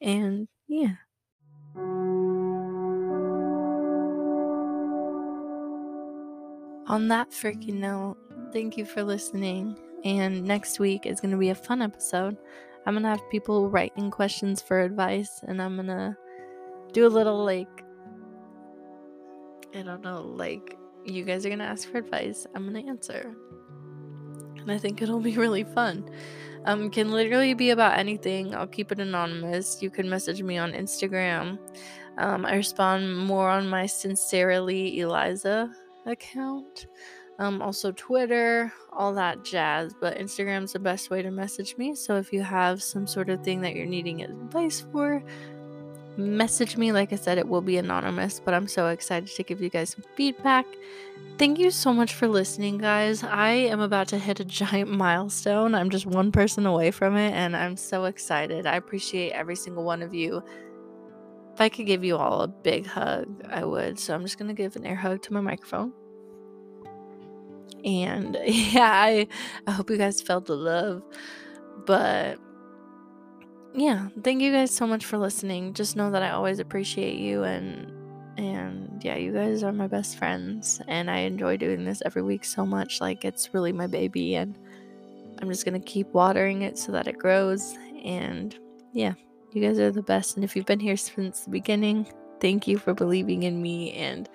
And 0.00 0.48
yeah. 0.68 0.94
On 6.86 7.08
that 7.08 7.30
freaking 7.30 7.80
note 7.80 8.18
thank 8.52 8.76
you 8.76 8.84
for 8.84 9.02
listening 9.02 9.76
and 10.04 10.44
next 10.44 10.78
week 10.78 11.06
is 11.06 11.20
going 11.20 11.32
to 11.32 11.36
be 11.36 11.50
a 11.50 11.54
fun 11.54 11.82
episode. 11.82 12.36
I'm 12.86 12.94
going 12.94 13.04
to 13.04 13.08
have 13.08 13.30
people 13.30 13.70
writing 13.70 14.10
questions 14.10 14.60
for 14.60 14.80
advice, 14.80 15.40
and 15.46 15.62
I'm 15.62 15.76
going 15.76 15.86
to 15.88 16.16
do 16.92 17.06
a 17.06 17.08
little 17.08 17.44
like 17.44 17.84
I 19.74 19.82
don't 19.82 20.02
know, 20.02 20.20
like 20.20 20.76
you 21.04 21.24
guys 21.24 21.44
are 21.46 21.48
gonna 21.48 21.64
ask 21.64 21.90
for 21.90 21.98
advice. 21.98 22.46
I'm 22.54 22.66
gonna 22.66 22.86
answer. 22.86 23.34
And 24.58 24.70
I 24.70 24.78
think 24.78 25.02
it'll 25.02 25.20
be 25.20 25.36
really 25.36 25.64
fun. 25.64 26.08
Um, 26.64 26.90
can 26.90 27.10
literally 27.10 27.54
be 27.54 27.70
about 27.70 27.98
anything. 27.98 28.54
I'll 28.54 28.68
keep 28.68 28.92
it 28.92 29.00
anonymous. 29.00 29.82
You 29.82 29.90
can 29.90 30.08
message 30.08 30.42
me 30.42 30.58
on 30.58 30.72
Instagram. 30.72 31.58
Um, 32.18 32.46
I 32.46 32.54
respond 32.54 33.18
more 33.18 33.48
on 33.48 33.66
my 33.68 33.86
sincerely 33.86 35.00
Eliza 35.00 35.72
account. 36.06 36.86
Um, 37.42 37.60
also 37.60 37.90
Twitter, 37.90 38.72
all 38.92 39.12
that 39.14 39.44
jazz. 39.44 39.94
But 40.00 40.16
Instagram's 40.16 40.74
the 40.74 40.78
best 40.78 41.10
way 41.10 41.22
to 41.22 41.30
message 41.32 41.76
me. 41.76 41.96
So 41.96 42.14
if 42.16 42.32
you 42.32 42.40
have 42.42 42.80
some 42.80 43.04
sort 43.04 43.28
of 43.30 43.42
thing 43.42 43.62
that 43.62 43.74
you're 43.74 43.84
needing 43.84 44.22
advice 44.22 44.86
for, 44.92 45.24
message 46.16 46.76
me. 46.76 46.92
Like 46.92 47.12
I 47.12 47.16
said, 47.16 47.38
it 47.38 47.48
will 47.48 47.60
be 47.60 47.78
anonymous, 47.78 48.38
but 48.38 48.54
I'm 48.54 48.68
so 48.68 48.88
excited 48.88 49.28
to 49.28 49.42
give 49.42 49.60
you 49.60 49.70
guys 49.70 49.90
some 49.90 50.04
feedback. 50.14 50.66
Thank 51.36 51.58
you 51.58 51.72
so 51.72 51.92
much 51.92 52.14
for 52.14 52.28
listening, 52.28 52.78
guys. 52.78 53.24
I 53.24 53.50
am 53.50 53.80
about 53.80 54.06
to 54.08 54.18
hit 54.18 54.38
a 54.38 54.44
giant 54.60 54.92
milestone. 54.92 55.74
I'm 55.74 55.90
just 55.90 56.06
one 56.06 56.30
person 56.30 56.64
away 56.64 56.92
from 56.92 57.16
it, 57.16 57.32
and 57.32 57.56
I'm 57.56 57.76
so 57.76 58.04
excited. 58.04 58.66
I 58.66 58.76
appreciate 58.76 59.32
every 59.32 59.56
single 59.56 59.82
one 59.82 60.02
of 60.02 60.14
you. 60.14 60.44
If 61.54 61.60
I 61.60 61.68
could 61.68 61.86
give 61.86 62.04
you 62.04 62.18
all 62.18 62.42
a 62.42 62.48
big 62.48 62.86
hug, 62.86 63.44
I 63.48 63.64
would. 63.64 63.98
So 63.98 64.14
I'm 64.14 64.22
just 64.22 64.38
going 64.38 64.48
to 64.48 64.54
give 64.54 64.76
an 64.76 64.86
air 64.86 64.94
hug 64.94 65.22
to 65.22 65.32
my 65.32 65.40
microphone. 65.40 65.92
And 67.84 68.38
yeah, 68.44 68.90
I, 68.92 69.26
I 69.66 69.70
hope 69.72 69.90
you 69.90 69.96
guys 69.98 70.20
felt 70.20 70.46
the 70.46 70.56
love. 70.56 71.02
But 71.86 72.38
yeah, 73.74 74.08
thank 74.22 74.42
you 74.42 74.52
guys 74.52 74.74
so 74.74 74.86
much 74.86 75.04
for 75.04 75.18
listening. 75.18 75.74
Just 75.74 75.96
know 75.96 76.10
that 76.10 76.22
I 76.22 76.30
always 76.30 76.58
appreciate 76.58 77.18
you 77.18 77.44
and 77.44 77.90
and 78.38 79.02
yeah, 79.04 79.16
you 79.16 79.32
guys 79.32 79.62
are 79.62 79.72
my 79.72 79.86
best 79.86 80.16
friends 80.16 80.80
and 80.88 81.10
I 81.10 81.18
enjoy 81.18 81.56
doing 81.58 81.84
this 81.84 82.02
every 82.04 82.22
week 82.22 82.44
so 82.44 82.64
much. 82.64 83.00
Like 83.00 83.24
it's 83.24 83.52
really 83.52 83.72
my 83.72 83.86
baby 83.86 84.36
and 84.36 84.56
I'm 85.40 85.48
just 85.48 85.64
going 85.64 85.80
to 85.80 85.86
keep 85.86 86.08
watering 86.12 86.62
it 86.62 86.78
so 86.78 86.92
that 86.92 87.06
it 87.08 87.18
grows 87.18 87.76
and 88.04 88.58
yeah, 88.92 89.14
you 89.52 89.62
guys 89.62 89.78
are 89.78 89.90
the 89.90 90.02
best 90.02 90.36
and 90.36 90.44
if 90.44 90.56
you've 90.56 90.66
been 90.66 90.80
here 90.80 90.96
since 90.96 91.40
the 91.40 91.50
beginning, 91.50 92.10
thank 92.40 92.66
you 92.66 92.78
for 92.78 92.94
believing 92.94 93.42
in 93.42 93.60
me 93.60 93.92
and 93.92 94.28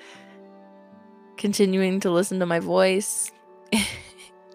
continuing 1.37 1.99
to 2.01 2.11
listen 2.11 2.39
to 2.39 2.45
my 2.45 2.59
voice. 2.59 3.31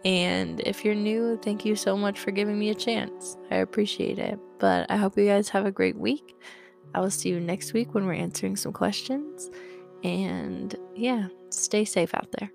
And 0.05 0.61
if 0.61 0.85
you're 0.85 0.95
new, 0.95 1.39
thank 1.43 1.65
you 1.65 1.77
so 1.77 1.97
much 1.97 2.19
for 2.19 2.31
giving 2.33 2.59
me 2.59 2.71
a 2.71 2.75
chance. 2.75 3.37
I 3.51 3.57
appreciate 3.57 4.19
it. 4.19 4.39
But 4.59 4.91
I 4.91 4.97
hope 4.97 5.17
you 5.17 5.27
guys 5.27 5.49
have 5.51 5.67
a 5.67 5.71
great 5.71 5.97
week. 5.97 6.37
I 6.95 7.01
will 7.01 7.11
see 7.11 7.29
you 7.29 7.41
next 7.41 7.73
week 7.73 7.95
when 7.95 8.07
we're 8.07 8.15
answering 8.15 8.57
some 8.57 8.73
questions. 8.73 9.51
And 10.03 10.75
yeah, 10.97 11.29
stay 11.51 11.85
safe 11.85 12.15
out 12.15 12.29
there. 12.33 12.51